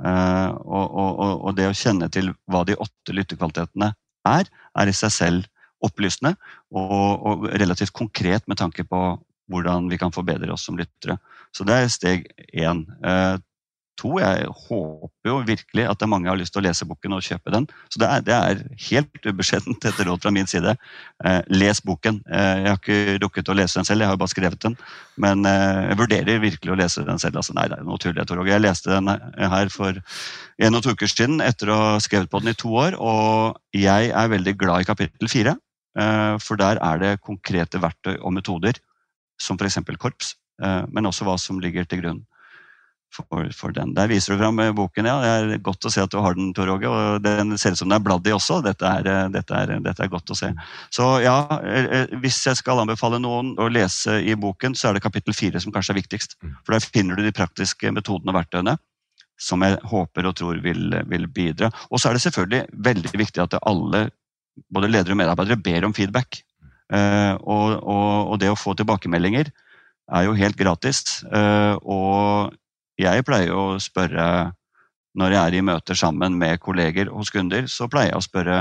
[0.00, 3.90] Eh, og, og, og, det å kjenne til hva de åtte lyttekvalitetene
[4.32, 5.50] er, er i seg selv
[5.82, 6.34] opplysende
[6.70, 9.02] og, og, relativt konkret med tanke på
[9.52, 11.18] hvordan vi kan forbedre oss som lyttere.
[11.52, 12.86] Så det er steg én.
[13.04, 13.40] Eh,
[14.00, 17.16] to, jeg håper jo virkelig at det er mange har lyst til å lese boken
[17.16, 17.66] og kjøpe den.
[17.92, 20.74] Så det er, det er helt ubeskjedent etter råd fra min side.
[21.24, 22.22] Eh, les boken.
[22.26, 24.78] Eh, jeg har ikke rukket å lese den selv, jeg har bare skrevet den.
[25.22, 27.42] Men eh, jeg vurderer virkelig å lese den selv.
[27.42, 28.48] Altså, nei, det er noe tull, jeg.
[28.52, 29.12] Jeg leste den
[29.56, 30.00] her for
[30.62, 33.60] en og to uker siden etter å ha skrevet på den i to år, og
[33.76, 35.56] jeg er veldig glad i kapittel fire.
[35.98, 38.78] Eh, for der er det konkrete verktøy og metoder,
[39.40, 39.80] som f.eks.
[40.00, 42.22] korps, eh, men også hva som ligger til grunn
[43.12, 43.92] for, for, den.
[43.92, 45.18] Der viser du fram boken, ja.
[45.20, 46.88] Det er godt å se at du har den, Tor Åge.
[46.88, 48.62] Og den ser ut som den er bladd i også.
[48.64, 50.48] Dette er, eh, dette, er, dette er, godt å se.
[50.88, 51.36] Så ja,
[52.22, 55.74] hvis jeg skal anbefale noen å lese i boken, så er det kapittel fire som
[55.74, 56.38] kanskje er viktigst.
[56.40, 56.56] Mm.
[56.64, 58.78] For der finner du de praktiske metodene og verktøyene
[59.42, 61.68] som jeg håper og tror vil, vil bidra.
[61.90, 64.06] Og så er det selvfølgelig veldig viktig at alle
[64.72, 66.42] både ledere og medarbeidere ber om feedback.
[66.92, 69.48] Uh, og, og, og, det å få tilbakemeldinger
[70.12, 71.22] er jo helt gratis.
[71.24, 72.52] Uh, og
[73.00, 74.26] jeg pleier å spørre
[75.16, 78.58] når jeg er i møter sammen med kolleger hos kunder, så pleier jeg å spørre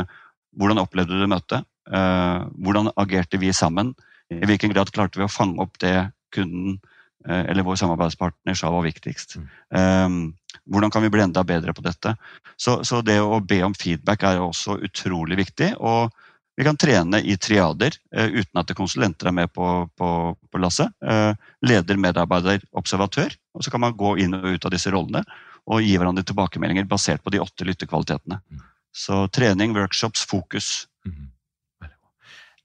[0.60, 1.68] hvordan opplevde du møtet?
[1.92, 3.94] Uh, hvordan agerte vi sammen?
[4.32, 5.96] I hvilken grad klarte vi å fange opp det
[6.32, 6.80] kunden
[7.22, 9.36] eller vår samarbeidspartner sa var viktigst?
[9.70, 10.32] Um,
[10.66, 12.16] hvordan kan vi bli enda bedre på dette?
[12.58, 15.76] Så, så, det å be om feedback er også utrolig viktig.
[15.80, 16.12] og
[16.56, 20.10] vi kan trene i triader eh, uten at konsulenter er med på, på,
[20.52, 20.92] på lasset.
[21.02, 21.32] Eh,
[21.66, 23.34] leder, medarbeider, observatør.
[23.56, 25.24] Og så kan man gå inn og ut av disse rollene
[25.72, 28.42] og gi hverandre tilbakemeldinger basert på de åtte lyttekvalitetene.
[28.52, 28.68] Mm.
[28.92, 30.86] Så trening, workshops, fokus.
[31.08, 31.32] Mm.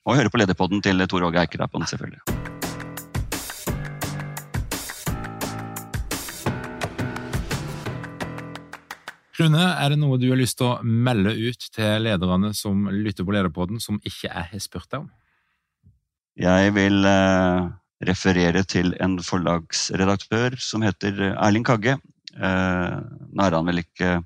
[0.07, 2.56] Og høre på lederpodden til Tor Åge Eikerapen, selvfølgelig.
[9.37, 13.27] Rune, er det noe du har lyst til å melde ut til lederne som lytter
[13.27, 15.11] på Lederpodden, som ikke har spurt deg om?
[16.41, 17.67] Jeg vil eh,
[18.09, 21.99] referere til en forlagsredaktør som heter Erling Kagge.
[22.37, 24.19] Eh, nå er han vel ikke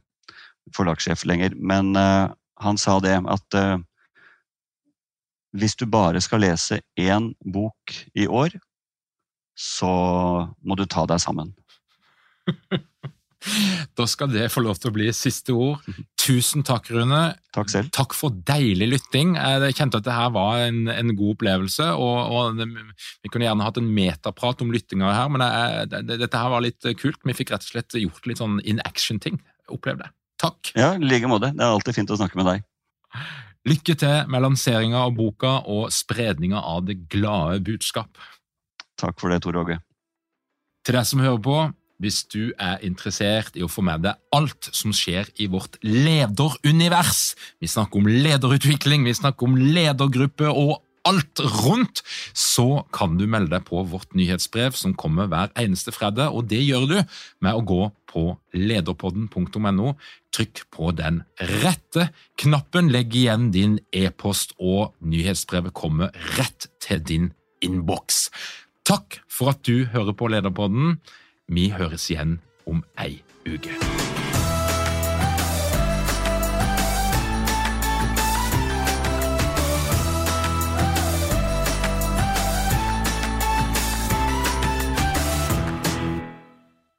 [0.76, 2.30] forlagssjef lenger, men eh,
[2.62, 3.78] han sa det at eh,
[5.58, 8.54] hvis du bare skal lese én bok i år,
[9.58, 9.94] så
[10.62, 11.50] må du ta deg sammen.
[13.98, 15.84] Da skal det få lov til å bli siste ord.
[16.20, 17.20] Tusen takk, Rune.
[17.56, 17.90] Takk selv.
[17.96, 19.34] Takk for deilig lytting.
[19.36, 21.90] Jeg kjente at det her var en, en god opplevelse.
[21.96, 26.40] og, og Vi kunne gjerne hatt en metaprat om lyttinga her, men jeg, det, dette
[26.40, 27.20] her var litt kult.
[27.26, 29.40] Vi fikk rett og slett gjort litt sånn in action-ting.
[29.72, 30.10] Opplev det.
[30.40, 30.72] Takk.
[30.78, 31.52] Ja, i like måte.
[31.52, 32.66] Det er alltid fint å snakke med deg.
[33.68, 38.16] Lykke til med lanseringa av boka og spredninga av det glade budskap.
[39.00, 39.76] Takk for det, Tor Åge.
[40.86, 41.58] Til deg som hører på,
[42.00, 47.34] hvis du er interessert i å få med deg alt som skjer i vårt lederunivers.
[47.60, 52.02] Vi snakker om lederutvikling, vi snakker om ledergruppe og alt rundt,
[52.36, 56.60] så kan du melde deg på vårt nyhetsbrev som kommer hver eneste fredag, og det
[56.60, 56.96] gjør du
[57.40, 58.24] med å gå på
[58.56, 59.94] lederpodden.no.
[60.34, 61.22] Trykk på den
[61.62, 67.30] rette knappen, legg igjen din e-post, og nyhetsbrevet kommer rett til din
[67.64, 68.28] innboks.
[68.86, 70.96] Takk for at du hører på Lederpodden.
[71.50, 72.36] Vi høres igjen
[72.70, 73.72] om ei uke.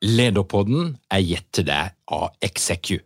[0.01, 2.97] Lederpodden er gitt til deg av Execu.